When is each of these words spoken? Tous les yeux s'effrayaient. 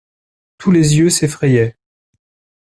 Tous 0.57 0.71
les 0.71 0.97
yeux 0.97 1.11
s'effrayaient. 1.11 1.77